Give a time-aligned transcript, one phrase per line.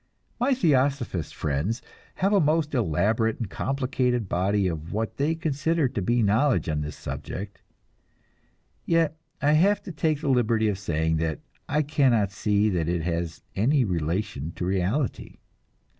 [0.39, 1.83] My Theosophist friends
[2.15, 6.81] have a most elaborate and complicated body of what they consider to be knowledge on
[6.81, 7.61] this subject;
[8.83, 13.03] yet I have to take the liberty of saying that I cannot see that it
[13.03, 15.37] has any relation to reality.